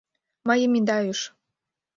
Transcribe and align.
Мыйым 0.47 0.73
ида 0.79 0.97
ӱж. 1.11 1.19